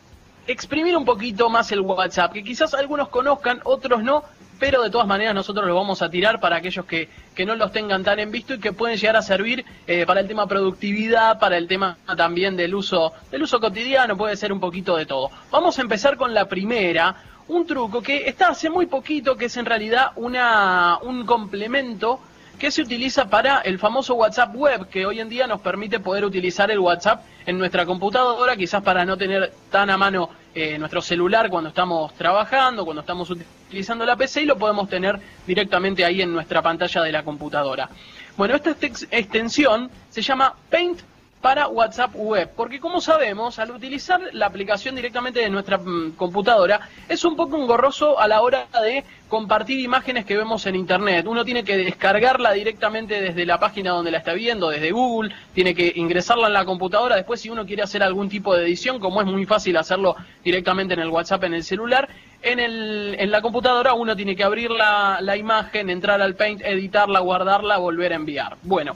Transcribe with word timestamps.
exprimir 0.48 0.98
un 0.98 1.06
poquito 1.06 1.50
más 1.50 1.72
el 1.72 1.82
WhatsApp, 1.82 2.34
que 2.34 2.44
quizás 2.44 2.74
algunos 2.74 3.10
conozcan, 3.10 3.62
otros 3.64 4.04
no, 4.04 4.24
pero 4.60 4.82
de 4.82 4.90
todas 4.90 5.08
maneras 5.08 5.36
nosotros 5.36 5.66
los 5.66 5.76
vamos 5.76 6.02
a 6.02 6.10
tirar 6.10 6.40
para 6.40 6.58
aquellos 6.58 6.86
que, 6.86 7.10
que 7.34 7.46
no 7.46 7.56
los 7.56 7.72
tengan 7.72 8.04
tan 8.04 8.20
en 8.20 8.32
visto 8.32 8.54
y 8.54 8.60
que 8.60 8.74
pueden 8.74 8.98
llegar 8.98 9.16
a 9.16 9.22
servir 9.22 9.66
eh, 9.88 10.06
para 10.06 10.22
el 10.22 10.28
tema 10.28 10.48
productividad, 10.48 11.40
para 11.40 11.58
el 11.58 11.68
tema 11.68 11.98
también 12.18 12.56
del 12.56 12.76
uso, 12.76 13.14
del 13.32 13.44
uso 13.44 13.60
cotidiano, 13.60 14.18
puede 14.18 14.36
ser 14.36 14.54
un 14.54 14.60
poquito 14.60 14.96
de 14.96 15.06
todo. 15.06 15.30
Vamos 15.52 15.78
a 15.78 15.82
empezar 15.82 16.18
con 16.18 16.34
la 16.34 16.48
primera, 16.48 17.16
un 17.48 17.68
truco 17.68 18.02
que 18.02 18.28
está 18.28 18.50
hace 18.50 18.70
muy 18.70 18.86
poquito, 18.86 19.36
que 19.36 19.46
es 19.46 19.58
en 19.58 19.66
realidad 19.66 20.12
una, 20.16 21.00
un 21.02 21.26
complemento 21.26 22.20
que 22.58 22.72
se 22.72 22.82
utiliza 22.82 23.30
para 23.30 23.60
el 23.62 23.80
famoso 23.80 24.16
WhatsApp 24.16 24.56
web, 24.56 24.88
que 24.88 25.06
hoy 25.06 25.20
en 25.20 25.30
día 25.30 25.46
nos 25.46 25.62
permite 25.62 26.00
poder 26.00 26.24
utilizar 26.24 26.72
el 26.72 26.80
WhatsApp 26.80 27.24
en 27.46 27.58
nuestra 27.58 27.86
computadora, 27.86 28.56
quizás 28.56 28.82
para 28.82 29.06
no 29.06 29.18
tener 29.18 29.52
tan 29.70 29.90
a 29.90 29.98
mano 29.98 30.30
eh, 30.56 30.78
nuestro 30.78 31.02
celular 31.02 31.50
cuando 31.50 31.68
estamos 31.70 32.14
trabajando, 32.16 32.86
cuando 32.86 33.02
estamos 33.02 33.30
utilizando 33.30 34.06
la 34.06 34.16
PC 34.16 34.44
y 34.44 34.46
lo 34.46 34.58
podemos 34.58 34.88
tener 34.88 35.20
directamente 35.46 36.06
ahí 36.06 36.22
en 36.22 36.32
nuestra 36.32 36.62
pantalla 36.62 37.02
de 37.04 37.12
la 37.12 37.24
computadora. 37.24 37.90
Bueno, 38.38 38.56
esta 38.56 38.72
extensión 39.12 39.92
se 40.10 40.22
llama 40.22 40.56
Paint 40.70 41.02
para 41.46 41.68
WhatsApp 41.68 42.10
Web, 42.16 42.54
porque 42.56 42.80
como 42.80 43.00
sabemos, 43.00 43.60
al 43.60 43.70
utilizar 43.70 44.20
la 44.34 44.48
aplicación 44.48 44.96
directamente 44.96 45.42
de 45.42 45.52
nuestra 45.52 45.78
mm, 45.78 46.14
computadora, 46.14 46.90
es 47.08 47.24
un 47.24 47.36
poco 47.36 47.56
engorroso 47.62 48.20
a 48.20 48.28
la 48.28 48.42
hora 48.42 48.66
de 48.82 49.04
compartir 49.28 49.80
imágenes 49.80 50.26
que 50.26 50.36
vemos 50.36 50.66
en 50.66 50.76
Internet. 50.76 51.28
Uno 51.28 51.46
tiene 51.46 51.64
que 51.64 51.78
descargarla 51.78 52.52
directamente 52.52 53.22
desde 53.22 53.46
la 53.46 53.60
página 53.60 53.92
donde 53.92 54.10
la 54.10 54.18
está 54.18 54.34
viendo, 54.34 54.70
desde 54.70 54.90
Google, 54.90 55.36
tiene 55.54 55.76
que 55.76 55.94
ingresarla 55.96 56.48
en 56.48 56.54
la 56.54 56.66
computadora, 56.66 57.16
después 57.16 57.42
si 57.42 57.52
uno 57.52 57.64
quiere 57.64 57.84
hacer 57.84 58.02
algún 58.02 58.28
tipo 58.28 58.56
de 58.56 58.64
edición, 58.64 59.00
como 59.00 59.22
es 59.22 59.28
muy 59.28 59.46
fácil 59.46 59.78
hacerlo 59.78 60.16
directamente 60.44 60.96
en 60.96 61.02
el 61.02 61.10
WhatsApp 61.10 61.44
en 61.44 61.54
el 61.54 61.64
celular, 61.64 62.10
en, 62.42 62.60
el, 62.60 63.18
en 63.20 63.30
la 63.30 63.44
computadora 63.44 63.94
uno 63.94 64.16
tiene 64.16 64.36
que 64.36 64.44
abrir 64.44 64.72
la, 64.72 65.20
la 65.22 65.38
imagen, 65.38 65.92
entrar 65.92 66.24
al 66.24 66.34
Paint, 66.34 66.64
editarla, 66.64 67.20
guardarla, 67.20 67.78
volver 67.78 68.14
a 68.14 68.16
enviar. 68.16 68.58
Bueno, 68.64 68.96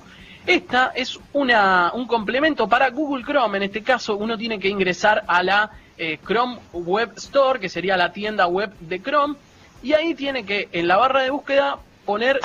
esta 0.49 0.91
es 0.95 1.19
una, 1.33 1.91
un 1.93 2.07
complemento 2.07 2.67
para 2.67 2.89
Google 2.89 3.23
Chrome. 3.23 3.57
En 3.57 3.63
este 3.63 3.83
caso, 3.83 4.17
uno 4.17 4.35
tiene 4.35 4.59
que 4.59 4.67
ingresar 4.67 5.23
a 5.27 5.43
la 5.43 5.69
eh, 5.95 6.17
Chrome 6.25 6.57
Web 6.73 7.11
Store, 7.17 7.59
que 7.59 7.69
sería 7.69 7.95
la 7.95 8.11
tienda 8.11 8.47
web 8.47 8.71
de 8.79 8.99
Chrome, 8.99 9.35
y 9.83 9.93
ahí 9.93 10.15
tiene 10.15 10.45
que 10.45 10.67
en 10.71 10.87
la 10.87 10.97
barra 10.97 11.21
de 11.21 11.29
búsqueda 11.29 11.77
poner 12.03 12.39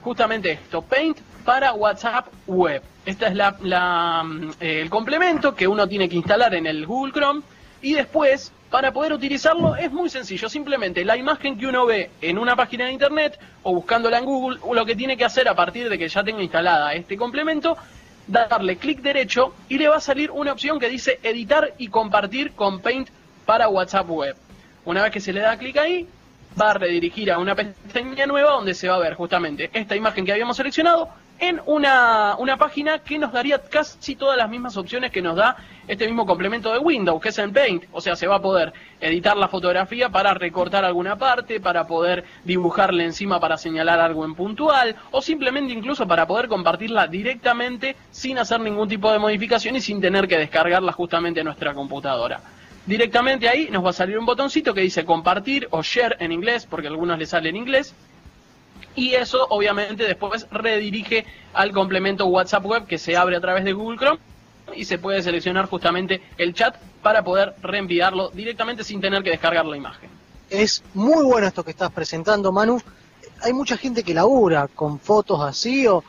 justamente 0.00 0.52
esto, 0.52 0.80
Paint 0.80 1.18
para 1.44 1.74
WhatsApp 1.74 2.28
Web. 2.46 2.82
Este 3.04 3.26
es 3.26 3.34
la, 3.34 3.54
la, 3.60 4.24
eh, 4.58 4.80
el 4.80 4.88
complemento 4.88 5.54
que 5.54 5.68
uno 5.68 5.86
tiene 5.86 6.08
que 6.08 6.16
instalar 6.16 6.54
en 6.54 6.66
el 6.66 6.86
Google 6.86 7.12
Chrome 7.12 7.42
y 7.82 7.94
después 7.94 8.52
para 8.70 8.90
poder 8.90 9.12
utilizarlo 9.12 9.76
es 9.76 9.92
muy 9.92 10.08
sencillo, 10.08 10.48
simplemente 10.48 11.04
la 11.04 11.16
imagen 11.16 11.58
que 11.58 11.66
uno 11.66 11.84
ve 11.84 12.10
en 12.22 12.38
una 12.38 12.56
página 12.56 12.86
de 12.86 12.92
internet 12.92 13.38
o 13.62 13.74
buscándola 13.74 14.18
en 14.18 14.24
Google, 14.24 14.60
lo 14.72 14.86
que 14.86 14.96
tiene 14.96 15.16
que 15.16 15.26
hacer 15.26 15.46
a 15.46 15.54
partir 15.54 15.90
de 15.90 15.98
que 15.98 16.08
ya 16.08 16.24
tenga 16.24 16.42
instalada 16.42 16.94
este 16.94 17.18
complemento, 17.18 17.76
darle 18.26 18.76
clic 18.76 19.02
derecho 19.02 19.52
y 19.68 19.76
le 19.76 19.88
va 19.88 19.96
a 19.96 20.00
salir 20.00 20.30
una 20.30 20.52
opción 20.52 20.78
que 20.78 20.88
dice 20.88 21.18
editar 21.22 21.74
y 21.76 21.88
compartir 21.88 22.52
con 22.52 22.80
Paint 22.80 23.10
para 23.44 23.68
WhatsApp 23.68 24.08
Web. 24.08 24.36
Una 24.86 25.02
vez 25.02 25.12
que 25.12 25.20
se 25.20 25.34
le 25.34 25.40
da 25.40 25.58
clic 25.58 25.76
ahí, 25.76 26.06
va 26.60 26.70
a 26.70 26.74
redirigir 26.74 27.30
a 27.30 27.38
una 27.38 27.54
pestaña 27.54 28.26
nueva 28.26 28.52
donde 28.52 28.74
se 28.74 28.88
va 28.88 28.96
a 28.96 29.00
ver 29.00 29.14
justamente 29.14 29.70
esta 29.72 29.96
imagen 29.96 30.24
que 30.24 30.32
habíamos 30.32 30.56
seleccionado 30.56 31.10
en 31.42 31.60
una, 31.66 32.36
una 32.38 32.56
página 32.56 33.00
que 33.00 33.18
nos 33.18 33.32
daría 33.32 33.58
casi 33.58 34.14
todas 34.14 34.38
las 34.38 34.48
mismas 34.48 34.76
opciones 34.76 35.10
que 35.10 35.20
nos 35.20 35.34
da 35.34 35.56
este 35.88 36.06
mismo 36.06 36.24
complemento 36.24 36.72
de 36.72 36.78
Windows, 36.78 37.20
que 37.20 37.30
es 37.30 37.38
en 37.38 37.52
Paint. 37.52 37.82
O 37.90 38.00
sea, 38.00 38.14
se 38.14 38.28
va 38.28 38.36
a 38.36 38.40
poder 38.40 38.72
editar 39.00 39.36
la 39.36 39.48
fotografía 39.48 40.08
para 40.08 40.34
recortar 40.34 40.84
alguna 40.84 41.16
parte, 41.16 41.58
para 41.58 41.84
poder 41.88 42.22
dibujarle 42.44 43.04
encima 43.04 43.40
para 43.40 43.58
señalar 43.58 43.98
algo 43.98 44.24
en 44.24 44.36
puntual, 44.36 44.94
o 45.10 45.20
simplemente 45.20 45.72
incluso 45.72 46.06
para 46.06 46.28
poder 46.28 46.46
compartirla 46.46 47.08
directamente 47.08 47.96
sin 48.12 48.38
hacer 48.38 48.60
ningún 48.60 48.88
tipo 48.88 49.10
de 49.10 49.18
modificación 49.18 49.74
y 49.74 49.80
sin 49.80 50.00
tener 50.00 50.28
que 50.28 50.38
descargarla 50.38 50.92
justamente 50.92 51.40
en 51.40 51.46
nuestra 51.46 51.74
computadora. 51.74 52.40
Directamente 52.86 53.48
ahí 53.48 53.68
nos 53.68 53.84
va 53.84 53.90
a 53.90 53.94
salir 53.94 54.16
un 54.16 54.26
botoncito 54.26 54.72
que 54.74 54.82
dice 54.82 55.04
compartir 55.04 55.66
o 55.72 55.82
share 55.82 56.16
en 56.20 56.30
inglés, 56.30 56.68
porque 56.70 56.86
a 56.86 56.90
algunos 56.90 57.18
les 57.18 57.30
sale 57.30 57.48
en 57.48 57.56
inglés, 57.56 57.96
y 58.94 59.14
eso 59.14 59.46
obviamente 59.48 60.04
después 60.04 60.46
redirige 60.50 61.24
al 61.54 61.72
complemento 61.72 62.26
WhatsApp 62.26 62.64
Web 62.64 62.86
que 62.86 62.98
se 62.98 63.16
abre 63.16 63.36
a 63.36 63.40
través 63.40 63.64
de 63.64 63.72
Google 63.72 63.98
Chrome 63.98 64.18
y 64.74 64.84
se 64.84 64.98
puede 64.98 65.22
seleccionar 65.22 65.66
justamente 65.66 66.22
el 66.38 66.54
chat 66.54 66.76
para 67.02 67.24
poder 67.24 67.54
reenviarlo 67.62 68.30
directamente 68.30 68.84
sin 68.84 69.00
tener 69.00 69.22
que 69.22 69.30
descargar 69.30 69.66
la 69.66 69.76
imagen. 69.76 70.10
Es 70.50 70.82
muy 70.94 71.24
bueno 71.24 71.46
esto 71.46 71.64
que 71.64 71.70
estás 71.70 71.90
presentando, 71.90 72.52
Manu. 72.52 72.80
Hay 73.42 73.52
mucha 73.52 73.76
gente 73.76 74.02
que 74.02 74.14
labura 74.14 74.68
con 74.68 75.00
fotos 75.00 75.40
así 75.40 75.86
o, 75.86 76.04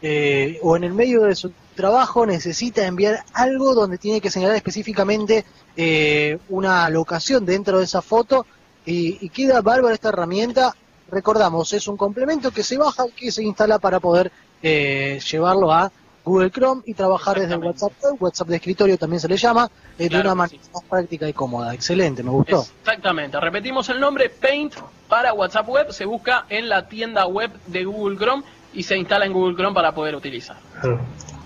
eh, 0.00 0.58
o 0.62 0.76
en 0.76 0.84
el 0.84 0.94
medio 0.94 1.22
de 1.22 1.34
su 1.34 1.52
trabajo 1.74 2.24
necesita 2.24 2.86
enviar 2.86 3.24
algo 3.34 3.74
donde 3.74 3.98
tiene 3.98 4.20
que 4.20 4.30
señalar 4.30 4.56
específicamente 4.56 5.44
eh, 5.76 6.38
una 6.48 6.88
locación 6.90 7.44
dentro 7.44 7.78
de 7.78 7.84
esa 7.84 8.02
foto 8.02 8.46
y, 8.86 9.18
y 9.20 9.28
queda 9.28 9.60
bárbara 9.60 9.94
esta 9.94 10.08
herramienta 10.08 10.74
recordamos, 11.10 11.72
es 11.72 11.88
un 11.88 11.96
complemento 11.96 12.50
que 12.50 12.62
se 12.62 12.78
baja, 12.78 13.04
que 13.14 13.30
se 13.30 13.42
instala 13.42 13.78
para 13.78 14.00
poder 14.00 14.30
eh, 14.62 15.20
llevarlo 15.30 15.72
a 15.72 15.90
Google 16.24 16.50
Chrome 16.50 16.82
y 16.84 16.94
trabajar 16.94 17.40
desde 17.40 17.54
el 17.54 17.60
WhatsApp, 17.60 17.92
WhatsApp 18.20 18.48
de 18.48 18.56
escritorio 18.56 18.98
también 18.98 19.20
se 19.20 19.28
le 19.28 19.36
llama, 19.36 19.70
eh, 19.98 20.08
de 20.08 20.20
una 20.20 20.34
manera 20.34 20.62
más 20.74 20.84
práctica 20.84 21.28
y 21.28 21.32
cómoda. 21.32 21.72
Excelente, 21.72 22.22
me 22.22 22.30
gustó. 22.30 22.66
Exactamente, 22.80 23.40
repetimos 23.40 23.88
el 23.88 23.98
nombre, 23.98 24.28
Paint 24.28 24.74
para 25.08 25.32
WhatsApp 25.32 25.68
Web, 25.68 25.92
se 25.92 26.04
busca 26.04 26.44
en 26.48 26.68
la 26.68 26.86
tienda 26.86 27.26
web 27.26 27.50
de 27.66 27.84
Google 27.84 28.18
Chrome 28.18 28.42
y 28.74 28.82
se 28.82 28.96
instala 28.98 29.24
en 29.24 29.32
Google 29.32 29.56
Chrome 29.56 29.74
para 29.74 29.94
poder 29.94 30.14
utilizar. 30.14 30.56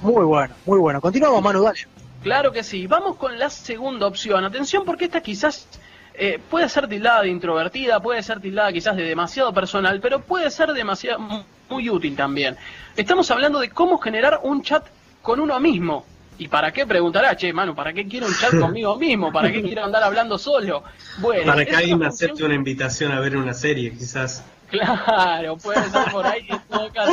Muy 0.00 0.24
bueno, 0.24 0.52
muy 0.66 0.78
bueno. 0.78 1.00
Continuamos, 1.00 1.40
Manu, 1.40 1.62
dale. 1.62 1.78
Claro 2.22 2.52
que 2.52 2.62
sí. 2.62 2.86
Vamos 2.86 3.16
con 3.16 3.38
la 3.38 3.50
segunda 3.50 4.06
opción. 4.06 4.44
Atención 4.44 4.84
porque 4.84 5.06
esta 5.06 5.20
quizás 5.20 5.66
eh, 6.14 6.40
puede 6.50 6.68
ser 6.68 6.88
tildada 6.88 7.22
de 7.22 7.28
introvertida, 7.28 8.00
puede 8.00 8.22
ser 8.22 8.40
tildada 8.40 8.72
quizás 8.72 8.96
de 8.96 9.04
demasiado 9.04 9.52
personal, 9.52 10.00
pero 10.00 10.20
puede 10.20 10.50
ser 10.50 10.72
demasiado 10.72 11.44
muy 11.68 11.88
útil 11.88 12.14
también. 12.16 12.56
Estamos 12.96 13.30
hablando 13.30 13.58
de 13.58 13.70
cómo 13.70 13.98
generar 13.98 14.40
un 14.42 14.62
chat 14.62 14.84
con 15.22 15.40
uno 15.40 15.58
mismo. 15.60 16.04
¿Y 16.38 16.48
para 16.48 16.72
qué? 16.72 16.86
Preguntará, 16.86 17.36
che, 17.36 17.52
Manu, 17.52 17.74
¿para 17.74 17.92
qué 17.92 18.06
quiero 18.06 18.26
un 18.26 18.34
chat 18.34 18.58
conmigo 18.58 18.96
mismo? 18.98 19.32
¿Para 19.32 19.52
qué 19.52 19.62
quiero 19.62 19.84
andar 19.84 20.02
hablando 20.02 20.38
solo? 20.38 20.82
Bueno, 21.18 21.46
para 21.46 21.64
que 21.64 21.76
alguien 21.76 21.98
me 21.98 22.06
acepte 22.06 22.42
una 22.44 22.54
invitación 22.54 23.12
a 23.12 23.20
ver 23.20 23.36
una 23.36 23.54
serie, 23.54 23.92
quizás. 23.92 24.44
Claro, 24.68 25.56
puede 25.58 25.82
ser 25.90 26.10
por 26.10 26.26
ahí 26.26 26.46
en 26.48 26.60
todo 26.68 26.90
caso. 26.92 27.12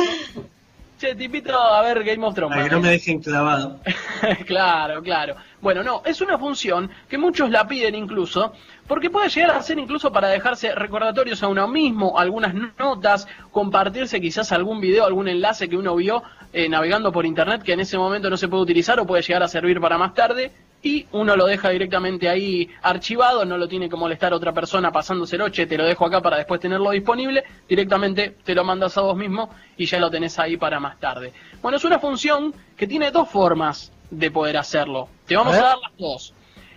Che, 1.00 1.14
te 1.14 1.24
invito 1.24 1.58
a 1.58 1.80
ver 1.80 2.04
Game 2.04 2.26
of 2.26 2.34
Thrones. 2.34 2.54
Para 2.54 2.68
que 2.68 2.74
no 2.74 2.82
me 2.82 2.90
dejen 2.90 3.20
clavado. 3.20 3.80
claro, 4.46 5.02
claro. 5.02 5.34
Bueno, 5.62 5.82
no, 5.82 6.02
es 6.04 6.20
una 6.20 6.36
función 6.36 6.90
que 7.08 7.16
muchos 7.16 7.48
la 7.48 7.66
piden 7.66 7.94
incluso, 7.94 8.52
porque 8.86 9.08
puede 9.08 9.30
llegar 9.30 9.52
a 9.52 9.62
ser 9.62 9.78
incluso 9.78 10.12
para 10.12 10.28
dejarse 10.28 10.74
recordatorios 10.74 11.42
a 11.42 11.48
uno 11.48 11.66
mismo, 11.68 12.18
algunas 12.18 12.52
notas, 12.78 13.26
compartirse 13.50 14.20
quizás 14.20 14.52
algún 14.52 14.78
video, 14.78 15.06
algún 15.06 15.28
enlace 15.28 15.70
que 15.70 15.76
uno 15.78 15.96
vio 15.96 16.22
eh, 16.52 16.68
navegando 16.68 17.10
por 17.12 17.24
internet 17.24 17.62
que 17.62 17.72
en 17.72 17.80
ese 17.80 17.96
momento 17.96 18.28
no 18.28 18.36
se 18.36 18.48
puede 18.48 18.64
utilizar 18.64 19.00
o 19.00 19.06
puede 19.06 19.22
llegar 19.22 19.42
a 19.42 19.48
servir 19.48 19.80
para 19.80 19.96
más 19.96 20.12
tarde 20.12 20.52
y 20.82 21.06
uno 21.12 21.36
lo 21.36 21.46
deja 21.46 21.68
directamente 21.68 22.28
ahí 22.28 22.68
archivado, 22.82 23.44
no 23.44 23.58
lo 23.58 23.68
tiene 23.68 23.88
que 23.88 23.96
molestar 23.96 24.32
otra 24.32 24.52
persona 24.52 24.90
pasándoselo, 24.90 25.50
che, 25.50 25.66
te 25.66 25.76
lo 25.76 25.84
dejo 25.84 26.06
acá 26.06 26.20
para 26.20 26.38
después 26.38 26.60
tenerlo 26.60 26.90
disponible, 26.90 27.44
directamente 27.68 28.36
te 28.44 28.54
lo 28.54 28.64
mandas 28.64 28.96
a 28.96 29.02
vos 29.02 29.16
mismo 29.16 29.50
y 29.76 29.86
ya 29.86 29.98
lo 29.98 30.10
tenés 30.10 30.38
ahí 30.38 30.56
para 30.56 30.80
más 30.80 30.98
tarde. 30.98 31.32
Bueno, 31.60 31.76
es 31.76 31.84
una 31.84 31.98
función 31.98 32.54
que 32.76 32.86
tiene 32.86 33.10
dos 33.10 33.28
formas 33.28 33.92
de 34.10 34.30
poder 34.30 34.56
hacerlo. 34.56 35.08
Te 35.26 35.36
vamos 35.36 35.54
a, 35.54 35.60
dar 35.60 35.78
las 35.78 35.96
dos. 35.98 36.34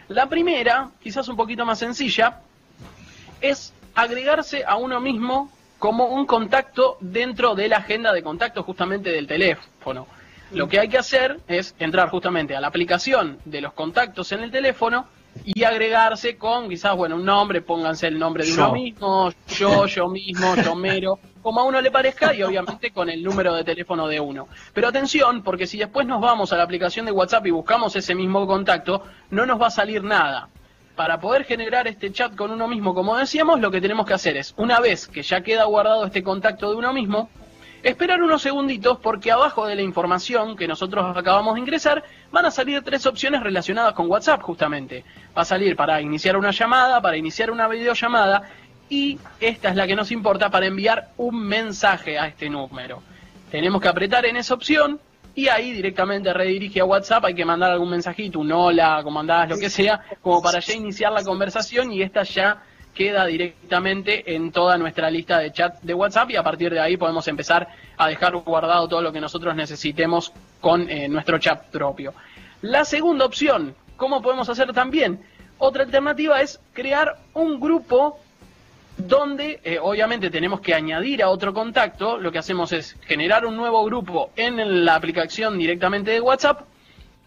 La 0.10 0.28
primera, 0.28 0.90
quizás 1.02 1.28
un 1.30 1.38
poquito 1.38 1.66
más 1.66 1.80
sencilla, 1.80 2.42
es 3.40 3.74
agregarse 3.96 4.64
a 4.66 4.76
uno 4.76 5.00
mismo 5.00 5.50
como 5.80 6.08
un 6.08 6.26
contacto 6.26 6.98
dentro 7.00 7.56
de 7.56 7.68
la 7.68 7.78
agenda 7.78 8.14
de 8.14 8.22
contactos 8.22 8.66
justamente 8.66 9.12
del 9.12 9.28
teléfono. 9.28 10.08
Lo 10.54 10.68
que 10.68 10.80
hay 10.80 10.88
que 10.88 10.98
hacer 10.98 11.40
es 11.48 11.76
entrar 11.80 12.10
justamente 12.10 12.56
a 12.56 12.62
la 12.62 12.68
aplicación 12.68 13.40
de 13.44 13.62
los 13.62 13.74
contactos 13.74 14.32
en 14.34 14.44
el 14.44 14.52
teléfono 14.52 15.08
y 15.44 15.64
agregarse 15.64 16.38
con 16.38 16.70
quizás, 16.70 16.96
bueno, 16.96 17.16
un 17.16 17.26
nombre, 17.26 17.62
pónganse 17.62 18.08
el 18.08 18.20
nombre 18.20 18.46
de 18.46 18.54
uno 18.54 18.72
mismo, 18.72 19.32
yo, 19.48 19.88
yo 19.88 20.08
mismo, 20.08 20.56
yo 20.56 20.76
mero, 20.76 21.18
como 21.42 21.60
a 21.60 21.64
uno 21.64 21.82
le 21.82 21.90
parezca 21.90 22.36
y 22.36 22.44
obviamente 22.44 22.92
con 22.92 23.10
el 23.10 23.24
número 23.24 23.54
de 23.56 23.64
teléfono 23.64 24.08
de 24.08 24.20
uno. 24.20 24.48
Pero 24.74 24.88
atención, 24.88 25.42
porque 25.42 25.66
si 25.66 25.80
después 25.80 26.06
nos 26.06 26.22
vamos 26.22 26.54
a 26.54 26.58
la 26.58 26.64
aplicación 26.64 27.08
de 27.08 27.12
WhatsApp 27.12 27.48
y 27.48 27.52
buscamos 27.52 27.96
ese 27.96 28.14
mismo 28.14 28.46
contacto, 28.46 29.04
no 29.32 29.48
nos 29.48 29.60
va 29.60 29.68
a 29.68 29.72
salir 29.72 30.04
nada. 30.04 30.50
Para 30.96 31.20
poder 31.20 31.46
generar 31.46 31.88
este 31.88 32.12
chat 32.12 32.36
con 32.36 32.52
uno 32.52 32.68
mismo, 32.68 32.94
como 32.94 33.18
decíamos, 33.18 33.60
lo 33.60 33.72
que 33.72 33.82
tenemos 33.82 34.06
que 34.06 34.14
hacer 34.14 34.38
es, 34.38 34.54
una 34.58 34.80
vez 34.80 35.08
que 35.08 35.24
ya 35.24 35.42
queda 35.42 35.64
guardado 35.64 36.06
este 36.06 36.22
contacto 36.22 36.70
de 36.70 36.76
uno 36.76 36.94
mismo, 36.94 37.32
Esperar 37.84 38.24
unos 38.24 38.42
segunditos 38.42 38.98
porque 39.00 39.30
abajo 39.30 39.68
de 39.68 39.76
la 39.76 39.82
información 39.82 40.56
que 40.56 40.70
nosotros 40.70 41.18
acabamos 41.18 41.56
de 41.56 41.60
ingresar 41.60 42.02
van 42.32 42.46
a 42.46 42.52
salir 42.52 42.82
tres 42.82 43.06
opciones 43.06 43.44
relacionadas 43.44 43.94
con 43.94 44.10
WhatsApp 44.10 44.42
justamente. 44.42 45.04
Va 45.38 45.42
a 45.42 45.46
salir 45.46 45.76
para 45.76 46.00
iniciar 46.00 46.38
una 46.38 46.52
llamada, 46.52 47.02
para 47.02 47.18
iniciar 47.18 47.52
una 47.52 47.68
videollamada 47.68 48.44
y 48.88 49.20
esta 49.42 49.68
es 49.68 49.76
la 49.76 49.86
que 49.86 49.98
nos 49.98 50.12
importa 50.12 50.50
para 50.50 50.66
enviar 50.66 51.10
un 51.18 51.46
mensaje 51.46 52.18
a 52.18 52.28
este 52.28 52.50
número. 52.50 53.04
Tenemos 53.52 53.82
que 53.82 53.90
apretar 53.90 54.26
en 54.26 54.38
esa 54.38 54.54
opción 54.54 55.02
y 55.36 55.50
ahí 55.50 55.74
directamente 55.74 56.32
redirige 56.32 56.80
a 56.80 56.86
WhatsApp, 56.86 57.26
hay 57.26 57.36
que 57.36 57.44
mandar 57.44 57.72
algún 57.72 57.90
mensajito, 57.90 58.40
un 58.40 58.52
hola, 58.54 59.02
como 59.04 59.20
andás, 59.20 59.50
lo 59.50 59.58
que 59.58 59.70
sea, 59.70 60.00
como 60.22 60.42
para 60.42 60.62
ya 60.62 60.74
iniciar 60.74 61.12
la 61.12 61.24
conversación 61.24 61.92
y 61.92 62.02
esta 62.02 62.24
ya 62.24 62.64
queda 62.94 63.26
directamente 63.26 64.36
en 64.36 64.52
toda 64.52 64.78
nuestra 64.78 65.10
lista 65.10 65.40
de 65.40 65.52
chat 65.52 65.82
de 65.82 65.94
WhatsApp 65.94 66.30
y 66.30 66.36
a 66.36 66.44
partir 66.44 66.72
de 66.72 66.80
ahí 66.80 66.98
podemos 66.98 67.28
empezar 67.28 67.68
a 67.98 68.08
dejar 68.08 68.36
guardado 68.38 68.88
todo 68.88 69.02
lo 69.02 69.12
que 69.12 69.20
nosotros 69.20 69.56
necesitemos 69.56 70.32
con 70.62 70.90
eh, 70.90 71.08
nuestro 71.08 71.40
chat 71.40 71.66
propio. 71.66 72.14
La 72.62 72.86
segunda 72.86 73.26
opción, 73.26 73.76
¿cómo 73.98 74.22
podemos 74.22 74.48
hacer 74.50 74.72
también? 74.74 75.20
Otra 75.58 75.84
alternativa 75.84 76.42
es 76.42 76.60
crear 76.74 77.18
un 77.34 77.60
grupo 77.60 78.20
donde 78.98 79.60
eh, 79.64 79.80
obviamente 79.82 80.30
tenemos 80.30 80.62
que 80.62 80.74
añadir 80.74 81.24
a 81.24 81.30
otro 81.30 81.54
contacto, 81.54 82.18
lo 82.18 82.32
que 82.32 82.38
hacemos 82.38 82.72
es 82.72 82.96
generar 83.02 83.46
un 83.46 83.58
nuevo 83.58 83.84
grupo 83.86 84.32
en 84.36 84.86
la 84.86 84.96
aplicación 84.96 85.58
directamente 85.58 86.12
de 86.12 86.22
WhatsApp 86.22 86.62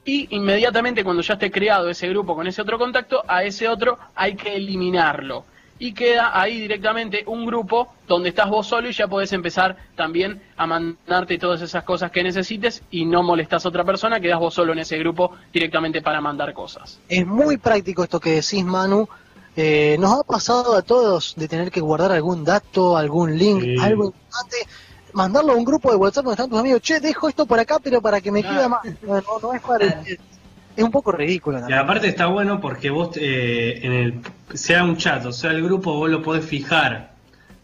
y 0.04 0.28
inmediatamente 0.36 1.02
cuando 1.02 1.22
ya 1.22 1.34
esté 1.34 1.50
creado 1.50 1.90
ese 1.90 2.08
grupo 2.08 2.36
con 2.36 2.46
ese 2.46 2.62
otro 2.62 2.78
contacto, 2.78 3.24
a 3.26 3.42
ese 3.42 3.68
otro 3.68 3.98
hay 4.14 4.36
que 4.36 4.54
eliminarlo 4.54 5.44
y 5.78 5.92
queda 5.92 6.38
ahí 6.38 6.60
directamente 6.60 7.24
un 7.26 7.46
grupo 7.46 7.88
donde 8.06 8.30
estás 8.30 8.48
vos 8.48 8.66
solo 8.66 8.88
y 8.88 8.92
ya 8.92 9.08
podés 9.08 9.32
empezar 9.32 9.76
también 9.94 10.42
a 10.56 10.66
mandarte 10.66 11.38
todas 11.38 11.60
esas 11.60 11.84
cosas 11.84 12.10
que 12.10 12.22
necesites 12.22 12.82
y 12.90 13.04
no 13.04 13.22
molestas 13.22 13.64
a 13.64 13.68
otra 13.68 13.84
persona, 13.84 14.20
quedas 14.20 14.38
vos 14.38 14.54
solo 14.54 14.72
en 14.72 14.80
ese 14.80 14.98
grupo 14.98 15.32
directamente 15.52 16.02
para 16.02 16.20
mandar 16.20 16.52
cosas. 16.54 16.98
Es 17.08 17.26
muy 17.26 17.58
práctico 17.58 18.04
esto 18.04 18.20
que 18.20 18.30
decís, 18.30 18.64
Manu. 18.64 19.08
Eh, 19.58 19.96
nos 19.98 20.20
ha 20.20 20.22
pasado 20.22 20.76
a 20.76 20.82
todos 20.82 21.34
de 21.34 21.48
tener 21.48 21.70
que 21.70 21.80
guardar 21.80 22.12
algún 22.12 22.44
dato, 22.44 22.94
algún 22.94 23.38
link, 23.38 23.80
algo 23.80 24.06
importante, 24.06 24.56
mandarlo 25.14 25.54
a 25.54 25.56
un 25.56 25.64
grupo 25.64 25.90
de 25.90 25.96
WhatsApp 25.96 26.24
donde 26.24 26.34
están 26.34 26.50
tus 26.50 26.60
amigos, 26.60 26.82
che, 26.82 27.00
dejo 27.00 27.26
esto 27.26 27.46
por 27.46 27.58
acá, 27.58 27.78
pero 27.82 28.02
para 28.02 28.20
que 28.20 28.30
me 28.30 28.42
quede 28.42 28.68
más. 28.68 28.82
No, 29.00 29.22
no 29.42 29.54
es 29.54 29.62
para 29.62 30.02
es 30.76 30.84
un 30.84 30.90
poco 30.90 31.12
ridículo. 31.12 31.60
Y 31.68 31.72
aparte 31.72 32.08
está 32.08 32.26
bueno 32.26 32.60
porque 32.60 32.90
vos, 32.90 33.16
eh, 33.16 33.80
en 33.82 33.92
el, 33.92 34.20
sea 34.54 34.84
un 34.84 34.96
chat 34.96 35.24
o 35.24 35.32
sea 35.32 35.50
el 35.50 35.62
grupo, 35.62 35.94
vos 35.94 36.10
lo 36.10 36.22
podés 36.22 36.44
fijar 36.44 37.12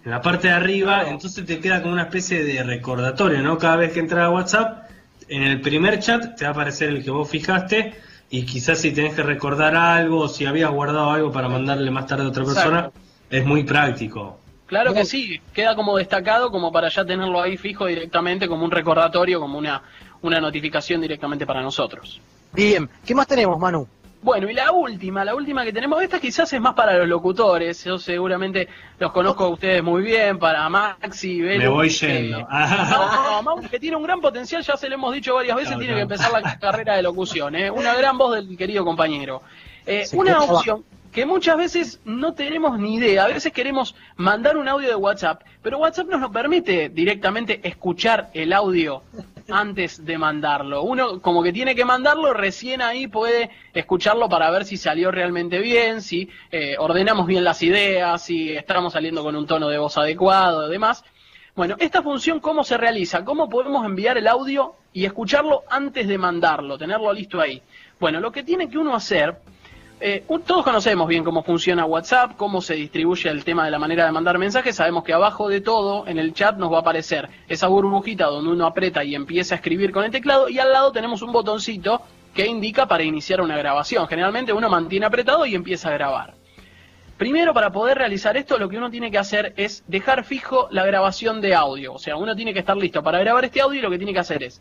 en 0.04 0.10
la 0.10 0.20
parte 0.20 0.48
de 0.48 0.54
arriba, 0.54 1.08
entonces 1.08 1.44
te 1.44 1.60
queda 1.60 1.80
como 1.82 1.92
una 1.92 2.04
especie 2.04 2.42
de 2.42 2.62
recordatorio, 2.62 3.40
¿no? 3.42 3.58
Cada 3.58 3.76
vez 3.76 3.92
que 3.92 4.00
entras 4.00 4.24
a 4.24 4.30
WhatsApp, 4.30 4.90
en 5.28 5.42
el 5.42 5.60
primer 5.60 6.00
chat 6.00 6.36
te 6.36 6.44
va 6.44 6.50
a 6.50 6.52
aparecer 6.52 6.88
el 6.88 7.04
que 7.04 7.10
vos 7.10 7.28
fijaste 7.28 7.94
y 8.30 8.44
quizás 8.44 8.78
si 8.78 8.92
tenés 8.92 9.14
que 9.14 9.22
recordar 9.22 9.76
algo 9.76 10.20
o 10.20 10.28
si 10.28 10.46
habías 10.46 10.70
guardado 10.70 11.10
algo 11.10 11.30
para 11.30 11.48
mandarle 11.48 11.90
más 11.90 12.06
tarde 12.06 12.24
a 12.24 12.28
otra 12.28 12.44
persona, 12.44 12.90
es 13.30 13.44
muy 13.44 13.62
práctico. 13.62 14.38
Claro 14.66 14.94
que 14.94 15.04
sí, 15.04 15.38
queda 15.52 15.76
como 15.76 15.98
destacado 15.98 16.50
como 16.50 16.72
para 16.72 16.88
ya 16.88 17.04
tenerlo 17.04 17.42
ahí 17.42 17.58
fijo 17.58 17.84
directamente 17.86 18.48
como 18.48 18.64
un 18.64 18.70
recordatorio, 18.70 19.38
como 19.38 19.58
una, 19.58 19.82
una 20.22 20.40
notificación 20.40 21.02
directamente 21.02 21.44
para 21.44 21.60
nosotros. 21.60 22.20
Bien, 22.52 22.88
¿qué 23.04 23.14
más 23.14 23.26
tenemos, 23.26 23.58
Manu? 23.58 23.88
Bueno, 24.22 24.48
y 24.48 24.54
la 24.54 24.70
última, 24.70 25.24
la 25.24 25.34
última 25.34 25.64
que 25.64 25.72
tenemos, 25.72 26.00
esta 26.00 26.20
quizás 26.20 26.52
es 26.52 26.60
más 26.60 26.74
para 26.74 26.96
los 26.96 27.08
locutores, 27.08 27.82
yo 27.82 27.98
seguramente 27.98 28.68
los 29.00 29.10
conozco 29.10 29.44
a 29.44 29.48
ustedes 29.48 29.82
muy 29.82 30.02
bien, 30.02 30.38
para 30.38 30.68
Maxi, 30.68 31.40
Belu, 31.40 31.58
Me 31.58 31.68
voy 31.68 31.88
yendo. 31.88 32.46
no, 33.44 33.56
que 33.68 33.80
tiene 33.80 33.96
un 33.96 34.04
gran 34.04 34.20
potencial, 34.20 34.62
ya 34.62 34.76
se 34.76 34.88
lo 34.88 34.94
hemos 34.94 35.12
dicho 35.12 35.34
varias 35.34 35.56
veces, 35.56 35.76
tiene 35.76 35.94
que 35.94 36.02
empezar 36.02 36.30
la 36.30 36.56
carrera 36.60 36.94
de 36.94 37.02
locución, 37.02 37.56
¿eh? 37.56 37.68
una 37.68 37.96
gran 37.96 38.16
voz 38.16 38.36
del 38.36 38.56
querido 38.56 38.84
compañero. 38.84 39.42
Eh, 39.86 40.04
una 40.12 40.40
opción 40.40 40.84
que 41.10 41.26
muchas 41.26 41.56
veces 41.56 42.00
no 42.04 42.32
tenemos 42.34 42.78
ni 42.78 42.94
idea, 42.94 43.24
a 43.24 43.28
veces 43.28 43.52
queremos 43.52 43.96
mandar 44.16 44.56
un 44.56 44.68
audio 44.68 44.88
de 44.88 44.94
WhatsApp, 44.94 45.42
pero 45.62 45.78
WhatsApp 45.78 46.06
nos 46.06 46.20
lo 46.20 46.30
permite 46.30 46.90
directamente 46.90 47.60
escuchar 47.64 48.30
el 48.34 48.52
audio 48.52 49.02
antes 49.50 50.04
de 50.04 50.18
mandarlo. 50.18 50.82
Uno 50.82 51.20
como 51.20 51.42
que 51.42 51.52
tiene 51.52 51.74
que 51.74 51.84
mandarlo, 51.84 52.32
recién 52.32 52.82
ahí 52.82 53.06
puede 53.08 53.50
escucharlo 53.74 54.28
para 54.28 54.50
ver 54.50 54.64
si 54.64 54.76
salió 54.76 55.10
realmente 55.10 55.58
bien, 55.58 56.02
si 56.02 56.28
eh, 56.50 56.76
ordenamos 56.78 57.26
bien 57.26 57.44
las 57.44 57.62
ideas, 57.62 58.22
si 58.22 58.52
estamos 58.52 58.92
saliendo 58.92 59.22
con 59.22 59.36
un 59.36 59.46
tono 59.46 59.68
de 59.68 59.78
voz 59.78 59.96
adecuado, 59.98 60.68
demás. 60.68 61.04
Bueno, 61.54 61.76
esta 61.78 62.02
función, 62.02 62.40
¿cómo 62.40 62.64
se 62.64 62.78
realiza? 62.78 63.24
¿Cómo 63.24 63.48
podemos 63.48 63.84
enviar 63.84 64.16
el 64.16 64.26
audio 64.26 64.74
y 64.92 65.04
escucharlo 65.04 65.64
antes 65.68 66.08
de 66.08 66.16
mandarlo, 66.16 66.78
tenerlo 66.78 67.12
listo 67.12 67.40
ahí? 67.40 67.62
Bueno, 68.00 68.20
lo 68.20 68.32
que 68.32 68.42
tiene 68.42 68.70
que 68.70 68.78
uno 68.78 68.94
hacer 68.94 69.36
eh, 70.04 70.24
todos 70.44 70.64
conocemos 70.64 71.06
bien 71.06 71.22
cómo 71.22 71.44
funciona 71.44 71.84
WhatsApp, 71.84 72.32
cómo 72.36 72.60
se 72.60 72.74
distribuye 72.74 73.30
el 73.30 73.44
tema 73.44 73.64
de 73.64 73.70
la 73.70 73.78
manera 73.78 74.04
de 74.04 74.10
mandar 74.10 74.36
mensajes. 74.36 74.74
Sabemos 74.74 75.04
que 75.04 75.12
abajo 75.12 75.48
de 75.48 75.60
todo, 75.60 76.08
en 76.08 76.18
el 76.18 76.34
chat, 76.34 76.56
nos 76.56 76.72
va 76.72 76.78
a 76.78 76.80
aparecer 76.80 77.28
esa 77.48 77.68
burbujita 77.68 78.26
donde 78.26 78.50
uno 78.50 78.66
aprieta 78.66 79.04
y 79.04 79.14
empieza 79.14 79.54
a 79.54 79.58
escribir 79.58 79.92
con 79.92 80.04
el 80.04 80.10
teclado 80.10 80.48
y 80.48 80.58
al 80.58 80.72
lado 80.72 80.90
tenemos 80.90 81.22
un 81.22 81.30
botoncito 81.30 82.02
que 82.34 82.46
indica 82.46 82.86
para 82.86 83.04
iniciar 83.04 83.40
una 83.40 83.56
grabación. 83.56 84.08
Generalmente 84.08 84.52
uno 84.52 84.68
mantiene 84.68 85.06
apretado 85.06 85.46
y 85.46 85.54
empieza 85.54 85.88
a 85.88 85.92
grabar. 85.92 86.34
Primero, 87.16 87.54
para 87.54 87.70
poder 87.70 87.98
realizar 87.98 88.36
esto, 88.36 88.58
lo 88.58 88.68
que 88.68 88.78
uno 88.78 88.90
tiene 88.90 89.08
que 89.08 89.18
hacer 89.18 89.54
es 89.56 89.84
dejar 89.86 90.24
fijo 90.24 90.66
la 90.72 90.84
grabación 90.84 91.40
de 91.40 91.54
audio. 91.54 91.92
O 91.92 91.98
sea, 92.00 92.16
uno 92.16 92.34
tiene 92.34 92.52
que 92.52 92.58
estar 92.58 92.76
listo 92.76 93.04
para 93.04 93.20
grabar 93.20 93.44
este 93.44 93.60
audio 93.60 93.78
y 93.78 93.82
lo 93.82 93.90
que 93.90 93.98
tiene 93.98 94.12
que 94.12 94.18
hacer 94.18 94.42
es 94.42 94.60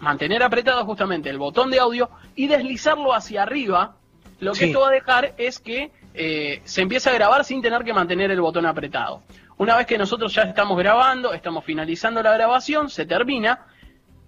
mantener 0.00 0.42
apretado 0.42 0.84
justamente 0.84 1.30
el 1.30 1.38
botón 1.38 1.70
de 1.70 1.78
audio 1.78 2.10
y 2.36 2.46
deslizarlo 2.46 3.14
hacia 3.14 3.44
arriba 3.44 3.96
lo 4.40 4.52
que 4.52 4.66
esto 4.66 4.80
va 4.80 4.88
a 4.88 4.92
dejar 4.92 5.34
es 5.38 5.58
que 5.58 5.90
eh, 6.14 6.60
se 6.64 6.82
empiece 6.82 7.10
a 7.10 7.12
grabar 7.12 7.44
sin 7.44 7.62
tener 7.62 7.84
que 7.84 7.92
mantener 7.92 8.30
el 8.30 8.40
botón 8.40 8.66
apretado. 8.66 9.22
Una 9.58 9.76
vez 9.76 9.86
que 9.86 9.98
nosotros 9.98 10.34
ya 10.34 10.42
estamos 10.42 10.78
grabando, 10.78 11.34
estamos 11.34 11.64
finalizando 11.64 12.22
la 12.22 12.32
grabación, 12.32 12.88
se 12.88 13.04
termina, 13.04 13.66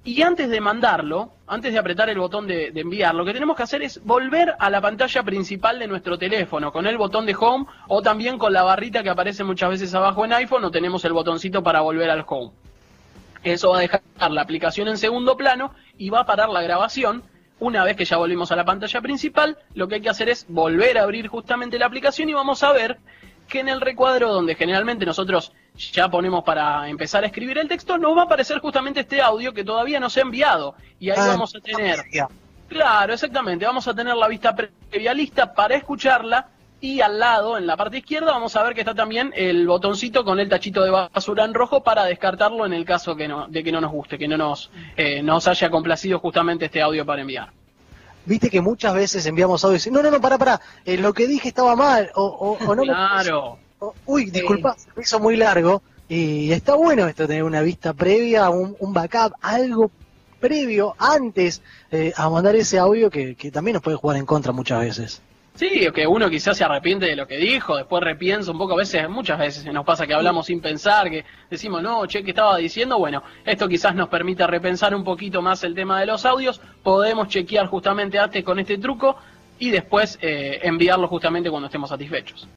y 0.05 0.21
antes 0.23 0.51
de 0.51 0.61
mandarlo, 0.61 1.33
antes 1.47 1.73
de 1.73 1.79
apretar 1.79 2.11
el 2.11 2.19
botón 2.19 2.47
de, 2.47 2.73
de, 2.73 2.81
enviar, 2.81 3.15
lo 3.15 3.25
que 3.25 3.33
tenemos 3.33 3.57
que 3.57 3.63
hacer 3.63 3.83
es 3.83 4.05
volver 4.05 4.55
a 4.59 4.69
la 4.69 4.81
pantalla 4.81 5.23
principal 5.23 5.79
de 5.79 5.87
nuestro 5.87 6.19
teléfono, 6.19 6.73
con 6.73 6.87
el 6.87 6.99
botón 6.99 7.25
de 7.25 7.37
home 7.39 7.67
o 7.89 8.03
también 8.03 8.37
con 8.37 8.53
la 8.53 8.65
barrita 8.65 9.03
que 9.03 9.11
aparece 9.11 9.45
muchas 9.45 9.71
veces 9.71 9.95
abajo 9.95 10.25
en 10.25 10.33
iPhone 10.33 10.65
o 10.65 10.71
tenemos 10.71 11.05
el 11.05 11.13
botoncito 11.13 11.63
para 11.63 11.81
volver 11.81 12.11
al 12.11 12.25
home. 12.27 12.51
Eso 13.45 13.71
va 13.71 13.79
a 13.79 13.81
dejar 13.81 14.03
la 14.31 14.43
aplicación 14.43 14.89
en 14.89 14.99
segundo 14.99 15.37
plano 15.37 15.73
y 15.99 16.11
va 16.11 16.21
a 16.21 16.27
parar 16.27 16.49
la 16.49 16.63
grabación 16.63 17.23
una 17.63 17.85
vez 17.85 17.97
que 17.97 18.05
ya 18.05 18.17
volvimos 18.17 18.51
a 18.51 18.57
la 18.57 18.65
pantalla 18.65 19.01
principal, 19.01 19.57
lo 19.75 19.87
que 19.87 19.95
hay 19.95 20.01
que 20.01 20.11
hacer 20.11 20.29
es 20.29 20.47
volver 20.49 20.99
a 20.99 21.05
abrir 21.05 21.29
justamente 21.29 21.79
la 21.79 21.87
aplicación 21.87 22.29
y 22.29 22.35
vamos 22.35 22.61
a 22.65 22.73
ver 22.73 22.99
que 23.47 23.61
en 23.61 23.69
el 23.69 23.81
recuadro 23.81 24.33
donde 24.33 24.57
generalmente 24.57 25.07
nosotros 25.07 25.53
ya 25.93 26.09
ponemos 26.09 26.43
para 26.43 26.89
empezar 26.89 27.23
a 27.23 27.29
escribir 27.29 27.59
el 27.59 27.69
texto, 27.69 27.99
nos 27.99 28.17
va 28.17 28.23
a 28.23 28.25
aparecer 28.25 28.59
justamente 28.59 29.01
este 29.01 29.23
audio 29.23 29.55
que 29.55 29.63
todavía 29.63 30.01
no 30.01 30.11
se 30.11 30.19
ha 30.19 30.23
enviado. 30.25 30.75
Y 30.99 31.11
ahí 31.11 31.19
ah, 31.21 31.29
vamos 31.29 31.55
a 31.55 31.61
tener... 31.61 32.01
Claro, 32.67 33.13
exactamente. 33.13 33.65
Vamos 33.65 33.87
a 33.87 33.95
tener 33.95 34.17
la 34.17 34.27
vista 34.27 34.57
previa 34.57 35.15
lista 35.15 35.55
para 35.55 35.77
escucharla 35.77 36.49
y 36.83 37.01
al 37.01 37.21
lado, 37.21 37.57
en 37.57 37.65
la 37.65 37.77
parte 37.77 37.99
izquierda, 37.99 38.33
vamos 38.33 38.57
a 38.57 38.63
ver 38.65 38.75
que 38.75 38.81
está 38.81 38.93
también 38.93 39.33
el 39.37 39.69
botoncito 39.69 40.25
con 40.25 40.41
el 40.41 40.49
tachito 40.49 40.83
de 40.83 40.91
basura 40.91 41.45
en 41.45 41.55
rojo 41.55 41.85
para 41.85 42.05
descartarlo 42.05 42.67
en 42.67 42.73
el 42.73 42.85
caso 42.85 43.15
que 43.15 43.29
no, 43.29 43.47
de 43.47 43.63
que 43.63 43.71
no 43.71 43.81
nos 43.81 43.93
guste, 43.93 44.19
que 44.19 44.27
no 44.27 44.37
nos, 44.37 44.69
eh, 44.97 45.23
nos 45.23 45.47
haya 45.47 45.71
complacido 45.71 46.19
justamente 46.19 46.65
este 46.65 46.83
audio 46.83 47.07
para 47.07 47.23
enviar. 47.23 47.53
Viste 48.27 48.51
que 48.51 48.61
muchas 48.61 48.95
veces 48.95 49.25
enviamos 49.27 49.63
audio 49.63 49.75
y 49.75 49.79
dicen, 49.79 49.93
no, 49.93 50.03
no, 50.03 50.11
no, 50.11 50.21
para, 50.21 50.39
para, 50.39 50.61
eh, 50.85 50.99
lo 50.99 51.13
que 51.13 51.29
dije 51.29 51.49
estaba 51.49 51.77
mal, 51.77 52.11
o, 52.17 52.59
o, 52.61 52.75
no 52.75 52.83
Claro. 52.83 53.59
uy, 54.07 54.31
disculpa, 54.31 54.75
se 54.77 54.89
me 54.97 55.03
hizo 55.03 55.21
muy 55.21 55.37
largo. 55.37 55.83
Y 56.09 56.51
está 56.51 56.75
bueno 56.75 57.07
esto, 57.07 57.29
tener 57.29 57.45
una 57.45 57.63
vista 57.63 57.95
previa, 57.95 58.51
un, 58.51 58.75
un 58.81 58.93
backup, 58.93 59.35
algo 59.41 59.93
previo, 60.41 60.97
antes, 60.99 61.63
eh, 61.93 62.13
a 62.17 62.29
mandar 62.29 62.57
ese 62.57 62.81
audio 62.81 63.09
que, 63.09 63.37
que 63.37 63.53
también 63.53 63.75
nos 63.75 63.85
puede 63.85 63.97
jugar 63.97 64.17
en 64.17 64.27
contra 64.27 64.53
muchas 64.53 64.81
veces. 64.81 65.23
Sí, 65.55 65.87
que 65.93 66.07
uno 66.07 66.31
quizás 66.31 66.57
se 66.57 66.65
arrepiente 66.65 67.07
de 67.07 67.15
lo 67.15 67.27
que 67.27 67.37
dijo, 67.37 67.77
después 67.77 68.03
repiensa 68.03 68.51
un 68.51 68.59
poco, 68.59 68.73
a 68.73 68.77
veces, 68.77 69.07
muchas 69.11 69.39
veces 69.39 69.65
nos 69.73 69.85
pasa 69.85 70.07
que 70.07 70.15
hablamos 70.15 70.47
sin 70.47 70.63
pensar, 70.63 71.11
que 71.11 71.27
decimos, 71.51 71.83
no, 71.83 72.07
che, 72.07 72.25
¿qué 72.25 72.31
estaba 72.31 72.57
diciendo? 72.57 72.99
Bueno, 72.99 73.23
esto 73.45 73.69
quizás 73.69 73.95
nos 73.95 74.09
permite 74.09 74.47
repensar 74.47 74.95
un 74.95 75.05
poquito 75.05 75.43
más 75.43 75.63
el 75.63 75.75
tema 75.75 76.01
de 76.01 76.07
los 76.07 76.25
audios, 76.25 76.61
podemos 76.83 77.29
chequear 77.29 77.67
justamente 77.67 78.19
antes 78.19 78.43
con 78.43 78.59
este 78.59 78.79
truco 78.79 79.17
y 79.59 79.71
después 79.71 80.19
eh, 80.23 80.61
enviarlo 80.63 81.07
justamente 81.07 81.51
cuando 81.51 81.67
estemos 81.67 81.91
satisfechos. 81.91 82.49